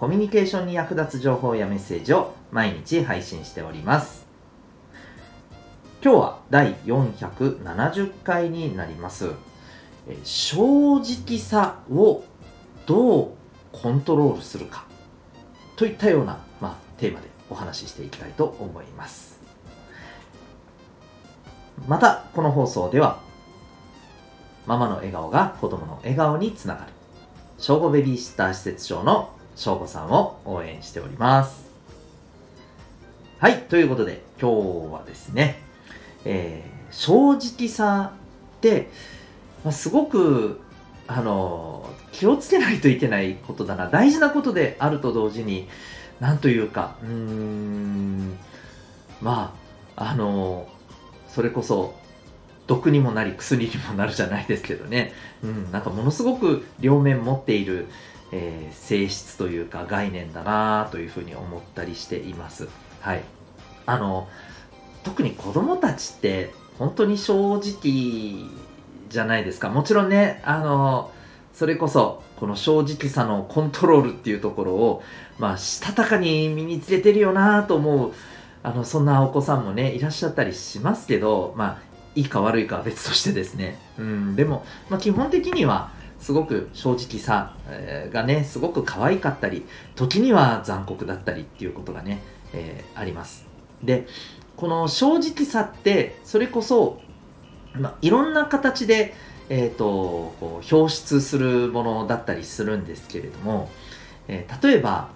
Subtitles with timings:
[0.00, 4.26] コミュニケーションに役立つ情報やメッセージを毎日配信しております。
[6.02, 9.32] 今日は第470回になります。
[10.24, 12.24] 正直さを
[12.86, 13.28] どう
[13.72, 14.86] コントロールするか
[15.76, 19.38] といったような、まあ、テーマでお話ししていきたいと思います。
[21.86, 23.20] また、この放送では、
[24.64, 26.92] ママの笑顔が子供の笑顔につながる、
[27.58, 31.70] 正午ベビーシッター施設長の翔吾さんを応援しております。
[33.38, 34.50] はい、ということで今
[34.88, 35.60] 日はですね、
[36.24, 38.14] えー、正直さ
[38.56, 38.88] って、
[39.62, 40.62] まあ、すごく
[41.06, 45.68] あの気をつけないといけないことだな大事なことであると同時に
[46.20, 48.38] なんというかうーん
[49.20, 49.54] ま
[49.94, 50.68] ああの
[51.28, 51.94] それこそ
[52.66, 55.12] 毒にもなり薬にもなるじゃないですけどね、
[55.44, 57.88] うん、なんかものすごく両面持っている
[58.32, 62.68] えー、性質というか概念だなというふうに思ったりしています。
[63.00, 63.22] はい。
[63.86, 64.28] あの、
[65.02, 68.50] 特に子供たちって本当に正直
[69.08, 69.68] じゃないですか。
[69.68, 71.10] もちろんね、あの、
[71.52, 75.02] それこそこの正直さのコントロールっていうところを、
[75.38, 78.12] まあ、したたかに身につけてるよなと思う、
[78.62, 81.78] あの、そんなお子さんもね、いらっしゃったりしますけど、まあ、
[82.14, 83.78] いいか悪いかは別としてですね。
[83.98, 85.90] うん、でも、まあ、基本的には、
[86.20, 87.54] すごく正直さ
[88.12, 89.64] がね、すごく可愛かったり、
[89.96, 92.22] 時には残酷だったりっていうことがね、
[92.52, 93.46] えー、あります。
[93.82, 94.06] で、
[94.56, 97.00] この正直さって、それこそ、
[97.74, 99.14] まあ、いろんな形で、
[99.48, 103.70] えっ、ー、と、こう表出するものだったりするんですけれども、
[104.28, 105.08] えー、例えば、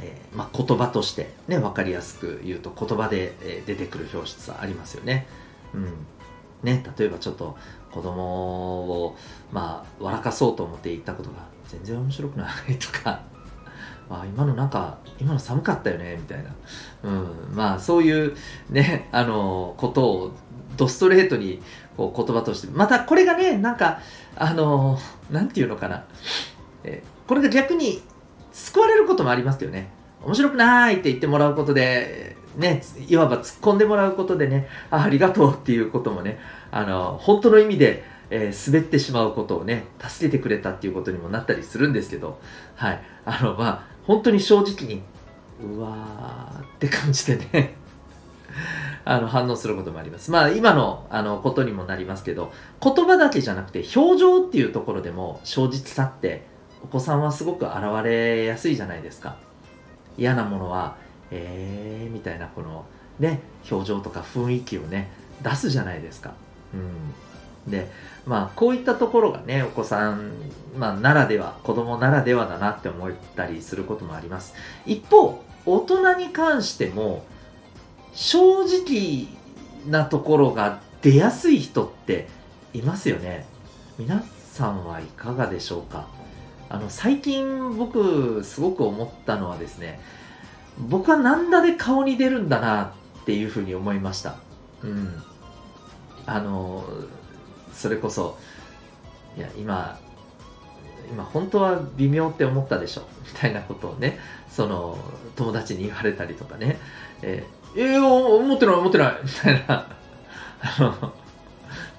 [0.00, 5.26] えーまあ、言葉としてね、わかりやすく言うと言葉で、え出てくる表出ありますよね。
[5.74, 6.06] うん。
[6.62, 7.56] ね、例えばちょっと
[7.92, 9.16] 子供を
[9.52, 11.36] まあ笑かそうと思って言ったことが
[11.68, 13.20] 全然面白くないとか
[14.10, 16.50] あ今のなんか今の寒かったよねみたいな、
[17.04, 18.34] うん、まあそういう
[18.70, 20.32] ねあのことを
[20.76, 21.62] ドストレートに
[21.96, 24.00] こう言葉としてまたこれがねなんか
[24.36, 24.98] あの
[25.30, 26.04] なんていうのかな、
[26.84, 28.02] えこれが逆に
[28.50, 29.90] 救われることもありますよね。
[30.24, 36.38] 面白くないって言ってもらうことでね、いわば突っ込んでもらうことでね、あありがとうっていうこともね、
[36.72, 42.40] あの、本当の意味で、えー、滑ってしまうことをね、助けてくれたっていうことにもなったりするんですけど、
[42.74, 43.02] はい。
[43.24, 45.02] あの、まあ、本当に正直に、
[45.62, 47.74] うわーって感じでね
[49.04, 50.32] あの、反応することもあります。
[50.32, 52.52] まあ、今の、あの、ことにもなりますけど、
[52.82, 56.46] 言葉だけじゃなくて、表情っていうところでも正直さって、
[56.82, 59.36] お子さんはすごく現れやすいじゃないですか。
[60.18, 60.96] 嫌なものは、
[61.30, 62.84] えー、みたいなこの
[63.18, 63.40] ね
[63.70, 65.10] 表情とか雰囲気をね
[65.42, 66.34] 出すじゃないですか。
[66.74, 67.90] うん、で
[68.26, 70.32] まあこういったところがねお子さん、
[70.76, 74.54] まあ、ならでは子供ならではだなって思ったりすることもあります。
[74.86, 77.24] 一方大人に関しても
[78.14, 79.26] 正直
[79.88, 82.28] なところが出やすい人って
[82.74, 83.46] いますよね。
[83.98, 84.22] 皆
[84.52, 86.06] さんはいかがでしょうか？
[86.68, 90.00] あの最近僕すごく思ったのはですね
[90.78, 94.36] 僕はなんだで顔に出るんだなっていうふうに思いました。
[94.82, 95.22] うん。
[96.26, 96.84] あの、
[97.72, 98.38] それこそ、
[99.36, 99.98] いや、今、
[101.10, 103.02] 今本当は微妙って思ったでしょ
[103.32, 104.18] みたいなことをね、
[104.48, 104.98] その、
[105.36, 106.78] 友達に言われたりとかね、
[107.22, 109.86] えー、えー、思ってない思ってないみたいな、
[110.60, 111.12] あの、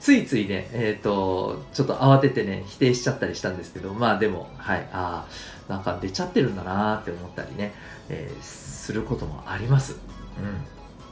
[0.00, 5.26] ついついね、えっ、ー、と、ちょっと慌ててね、否定しちゃったりしたんですけど、まあでも、はい、あ
[5.68, 7.74] あ、なんか出ちゃってるんだなって思ったりね、
[8.08, 9.92] えー、することもあります。
[9.92, 9.96] うん。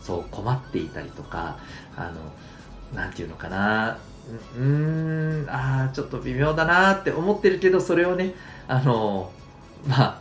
[0.02, 1.59] そう、困っていたりとか、
[1.97, 2.12] あの、
[2.94, 3.99] なんていうのかな、
[4.56, 8.35] うーん、ああ、ちょっと微妙だなって思ってるけど、それをね、
[8.69, 9.31] あの、
[9.87, 10.19] まあ、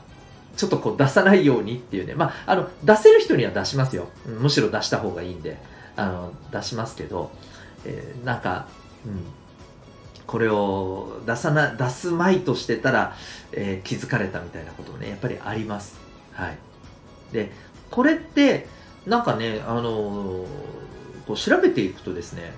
[0.56, 4.08] ちょっとこう出さないようにっていうね、まあ、あの、出せる人には出しますよ。
[4.26, 5.58] むしろ出した方がいいんで、
[5.96, 7.32] あの、出しますけど、
[7.86, 8.68] えー、なんか、
[9.06, 9.24] うん、
[10.26, 13.16] これを出さな、出すまいとしてたら、
[13.52, 16.00] えー、気づかれたみたいなこともね、やっぱりあります。
[16.34, 16.58] はい。
[17.34, 17.52] で、
[17.92, 18.68] これって、
[19.06, 20.46] なんかね、あのー、
[21.28, 22.54] こう調べていくとですね、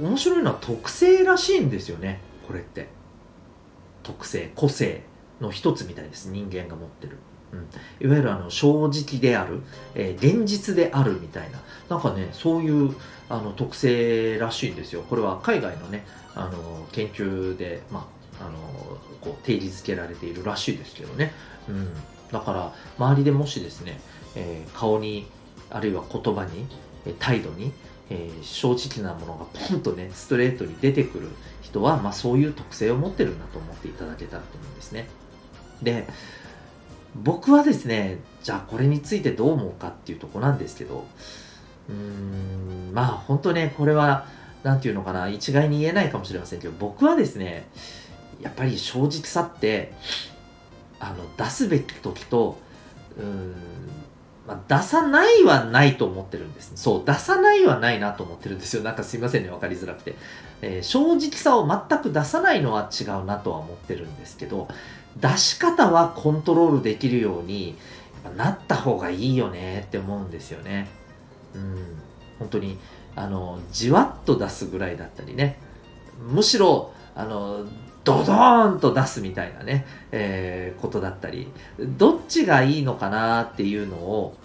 [0.00, 2.88] 面白いのは特性らしいんですよね、これって。
[4.02, 5.02] 特性、個性。
[5.40, 7.18] の一つみたいです人間が持ってる、
[7.52, 9.60] うん、いわゆるあの正直である、
[9.94, 11.60] えー、現実であるみたいな。
[11.88, 12.94] なんかねそういう
[13.28, 15.02] あの特性らしいんですよ。
[15.02, 18.08] これは海外のねあの研究で、ま
[18.40, 18.58] あ、あの
[19.20, 21.32] こう定義づけられているらしいですけどね、
[21.68, 21.88] うん、
[22.32, 24.00] だから周りでもしですね、
[24.34, 25.26] えー、顔に
[25.70, 26.66] あるいは言葉に
[27.12, 27.72] 態度に、
[28.10, 31.28] えー、正直なものがポンとねストレートに出てくる
[31.62, 35.08] 人は、まあ、そういう特性を持ってるんだと思っていただけたらと思うんですね。
[35.82, 36.06] で
[37.14, 41.06] 僕はですねじゃあこれについてどう思うかっていうとこなんですけど
[41.88, 44.26] うーんまあ本当ねこれは
[44.62, 47.68] 何て言うのかな一概に言えないかもしれませんけど僕はですね
[48.40, 49.92] やっぱり正直さって
[50.98, 52.58] あの出すべき時と
[53.16, 53.54] うーん
[54.46, 56.72] まあ、出さないはないと思ってるんです。
[56.76, 58.82] そう、出さないはないなと思ってるんですよ。
[58.82, 60.14] なんかすいませんね、分かりづらくて。
[60.60, 64.68] えー、正直さを全く出さないのは違うなとは思ってるんですけど、
[65.16, 67.76] 出し方はコントロールできるように
[68.36, 70.88] なった方がいいよねって思うんですよね。
[71.54, 71.98] うん、
[72.38, 72.78] 本当に、
[73.16, 75.58] あの、じわっと出すぐらいだったりね。
[76.20, 77.64] むしろ、あの、
[78.04, 81.48] ドドーンと出すみたいなね、えー、ことだったり、
[81.78, 84.36] どっちがいいのかなっていうのを、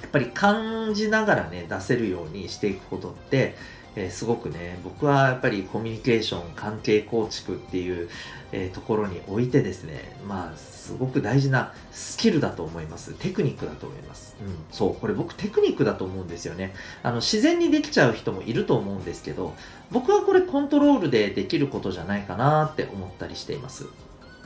[0.00, 3.56] やっぱり感じながらね、出せるようにしていくことって、
[3.98, 8.08] えー、すごくね、僕はやっぱりコミュニケーション、関係構築っていう、
[8.52, 13.12] えー、ところにおいてですね、まあ、すごく大事なスキルだと思います。
[13.14, 14.36] テクニックだと思います。
[14.40, 16.74] うん、そう、これ僕テクニックだと思うんですよね。
[17.02, 19.54] あの、自然にできちゃう人もいると思うんですけど、
[19.90, 23.86] 僕はこれコントロールでできることじゃないかなって思ったりしています。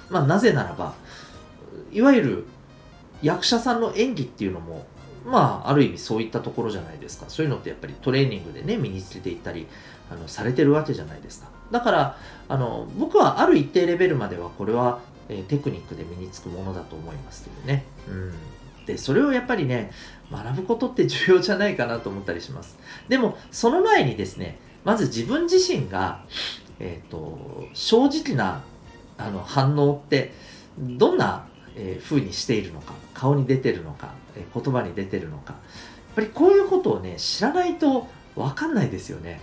[0.08, 0.94] まあ、なぜならば、
[1.92, 2.46] いわゆる
[3.20, 4.86] 役者さんの演技っていうのも
[5.24, 7.26] まあ、ある意味そういったところじゃないですか。
[7.28, 9.66] そういうのってやっぱりトレーニングでね、身につけていったり、
[10.10, 11.48] あの、されてるわけじゃないですか。
[11.70, 12.16] だから、
[12.48, 17.84] あの、僕はある一定レベルまではこれは、えー、テクニックで身につくものだと思いますけどね。
[18.08, 18.32] うん。
[18.86, 19.90] で、それをやっぱりね、
[20.30, 22.78] 学ぶことって重要じゃないかなと思ったりします。
[23.08, 26.24] でも、その前にですね、まず自分自身が、
[26.80, 28.62] えっ、ー、と、正直な
[29.18, 30.32] あの反応って、
[30.78, 31.46] どんな
[31.76, 35.52] えー、風にしているのか顔に出てるのか、え、言葉に出てるのか。
[35.52, 39.40] やっぱりこういうことをね知らないと分かんないですよね。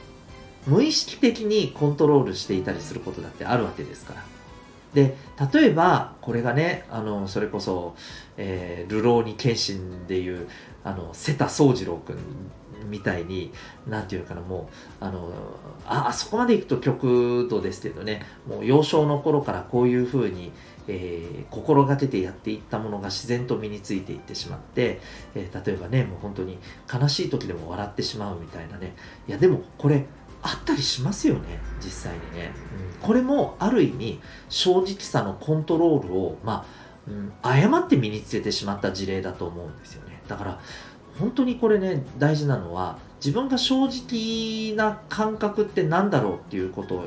[0.67, 4.23] 無意識的にコントロールしていたりすることだってあるわけですから。
[4.93, 5.15] で
[5.53, 7.95] 例えばこれがねあのそれこそ、
[8.37, 10.47] え、流浪に謙信でいう
[10.83, 12.17] あの瀬田宗次郎君
[12.87, 13.51] みたいに
[13.87, 14.69] 何て言うのかなも
[15.01, 15.31] うあの
[15.85, 20.51] ああそこまでいくと極度ですけどねもう幼少の頃からこういうふうに、
[20.87, 25.01] えー、心がけてやっていったものが自然と身についていってしまって、
[25.35, 26.57] えー、例えばねもう本当に
[26.91, 28.95] 悲しい時でも笑ってしまうみたいなね。
[29.27, 30.05] いやでもこれ
[30.41, 32.53] あったりしますよね実際にね、
[33.01, 40.21] うん、これもある意味正直さのコントロールをまあうん、誤って身につけてしまった事例だと思うんですよね。
[40.27, 40.59] だから
[41.19, 47.05] 本当にこれね大事なのは自分が正直な感覚って何だろうっていうことを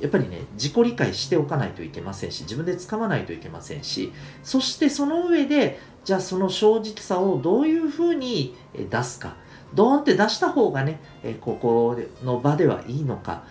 [0.00, 8.56] やっぱりね、自己理解しておかないといけませんし、自分で掴まないといけませんし、そしてその上で、じゃあその正直さをどういうふうに
[8.90, 9.34] 出すか。
[9.74, 11.00] ドーンって出した方がね、
[11.42, 13.44] ここの場ではいいのか、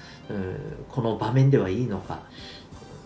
[0.89, 2.21] この場面ではいいのか。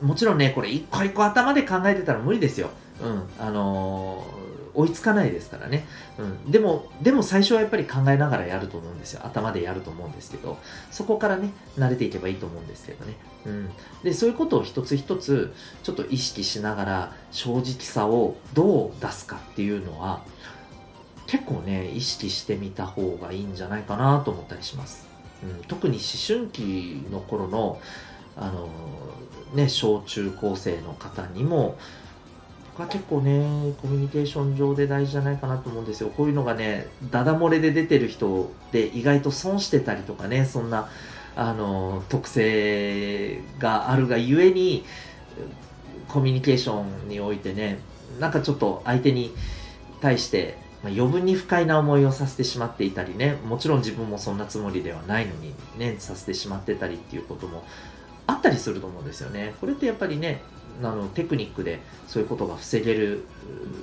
[0.01, 2.69] もちろんね、これ一個一個頭で考えてたら無理ですよ。
[3.01, 3.24] うん。
[3.39, 5.86] あのー追いつかないですからね、
[6.18, 9.22] うん、でもでも最初はやっぱり考えながらやると思うんですよ。
[9.24, 10.58] 頭でやると思うんですけど
[10.92, 13.13] そこからね慣れていけばいいと思うんですけどね、
[13.46, 13.70] うん、
[14.03, 15.53] でそういうことを一つ一つ
[15.84, 20.22] ちょっと意識しながら正直さをどう出すかっていうのは
[21.27, 25.08] 結構ね意識してみた方がいいんじゃないかなと思ったりします、
[25.44, 27.80] うん、特に思春期の頃の
[28.36, 28.68] あの
[29.53, 31.77] ね小中高生の方にも
[32.77, 36.10] が結構ね、コミュニケーション上で大事じゃないかなと思うんですよ。
[36.10, 40.89] こういうのがね、ダダ漏れで出てる人で意外と損してたりとかね、そんな、
[41.36, 44.86] あの、特性があるがゆえに、
[46.08, 47.80] コミュニケーションにおいてね、
[48.20, 49.34] なんかちょっと相手に
[50.01, 57.63] 対して、ま余分に不快な思いをさせてしまっていたりね、もちろん自分もそんなつもりではないのにね、させてしまってたりっていうことも
[58.27, 59.56] あったりすると思うんですよね。
[59.62, 60.42] これってやっぱりね、
[60.82, 63.25] あのテクニックでそういうことが防げる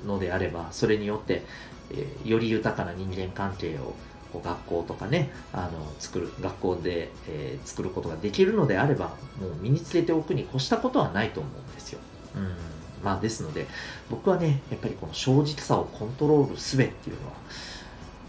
[0.06, 1.44] のであればそれによって、
[1.90, 3.94] えー、より豊かな人間関係を
[4.32, 9.08] こう学校とかねあの作る学校で、えー、作ることができるのであれば
[9.40, 12.00] もう身につけておくに越したことはないと思うんですよ。
[12.36, 12.54] うん
[13.02, 13.66] まあ、ですので
[14.10, 17.32] 僕はねやっぱりこの正直さをコントロールすべっていうのは、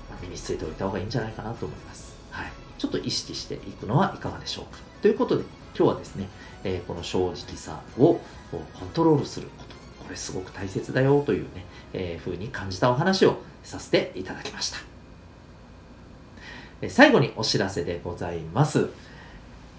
[0.09, 2.15] まあ、身につけておいた方がいいんじゃないかなと思います。
[2.31, 4.79] はい、ちょっと意識していくのはいかがでしょうか。
[5.01, 5.43] ということで
[5.77, 6.27] 今日はですね、
[6.63, 8.19] えー、この正直さを
[8.51, 9.75] コントロールすること。
[10.03, 14.77] これすごく大切だよというね、えー、風に感じたお話をさせていただきました。
[16.89, 18.89] 最後にお知らせでございます。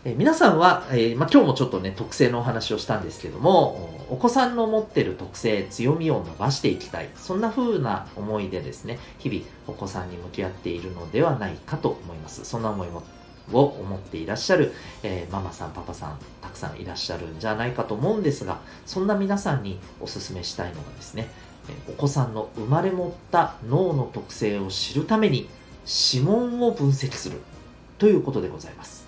[0.04, 7.08] え皆さんは、えー、ま、今日もちょっとね、特性のお話をしたんですけども、お子さんの持ってる特性、強みを伸ばしていきたい。
[7.14, 12.44] そんな風な思いでですね、日々お子さんに向き合っているのではないかと思います。
[12.44, 13.04] そんな思いも
[13.52, 14.72] を思っていらっしゃる、
[15.02, 21.28] えー、ママさん、パパさん、たくさんいらっしゃるんじゃないかと思うんですが、そんな皆さんにお勧めしたいのがですね、
[21.88, 25.48] お子さんの生まれ持った脳の特性を知るために
[26.12, 27.38] 指紋を分析する
[27.98, 29.06] ということでございます。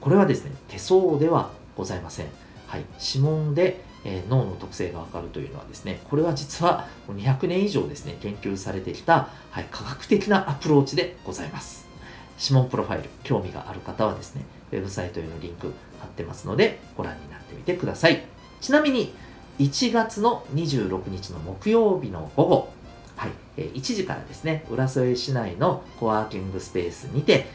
[0.00, 2.26] これはですね、手相ではございません。
[2.66, 11.91] はい、指紋で、えー、脳の特性がわかるというのはですね、これは実は200年以上ですね、研究されてきた、はい、科学的なアプローチでございます。
[12.40, 18.24] 指紋プロファイル、興味がある方はですね、ウェブサイトへのリンク貼ってますので、ご覧になってみてください。
[18.60, 19.14] ちなみに、
[19.58, 22.72] 1月の26日の木曜日の午後、
[23.16, 27.46] はい、1時からですね、浦添市内のコワーキングスペースにて、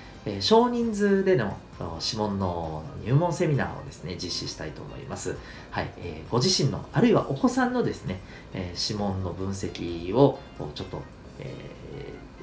[0.42, 1.58] 少人数での
[2.02, 5.38] 指紋の入門セミナーをですね、実施したいと思います。
[5.72, 8.20] はい、えー、ご自身の、あるいはお子さんのですね、
[8.54, 10.40] えー、指紋の分析を
[10.76, 11.02] ちょっと、
[11.40, 11.54] え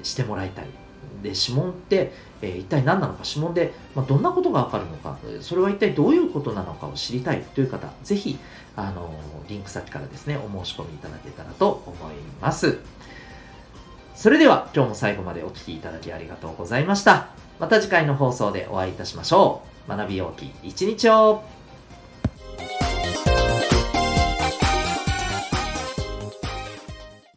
[0.01, 0.67] ー、してもらいたい。
[1.25, 2.13] で、指紋って、
[2.43, 8.39] えー、一体何なのか、指紋で、まあ、どんなことがわかるのか、それは一体どういうことなのかを知りたいという方、ぜひ、
[8.77, 9.13] あの、
[9.49, 12.79] リンク先からですね、お申し込みいただけたらと思います。
[14.15, 17.29] それでは、今日も最後までお聴きいただきありがとうございました。
[17.59, 19.89] また次回の放送でお会いいたしましょう。
[19.89, 21.43] 学びようき一日を